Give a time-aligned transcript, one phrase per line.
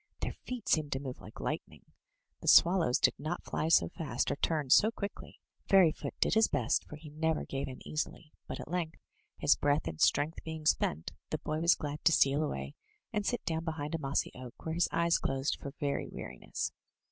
[0.21, 1.83] Their feet seemed to move like lightning;
[2.41, 5.39] the swallows did not fly so fast or turn so quickly.
[5.67, 8.97] Fairyfoot did his best, for he never gave in easily, but at length,
[9.37, 12.73] his breath and strength being spent, the boy was glad to steal away,
[13.13, 16.71] and sit down behind a mossy oak, where his eyes closed for very weariness.